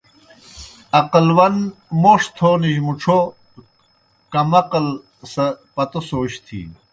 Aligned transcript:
عقل 0.99 1.27
ون 1.37 1.55
موْݜ 2.01 2.21
تھونِجیْ 2.35 2.75
مُڇھو، 2.85 3.19
کم 4.31 4.49
عقل 4.61 4.85
سہ 5.31 5.45
پتو 5.75 5.99
سوچ 6.09 6.31
تِھینوْ 6.45 6.77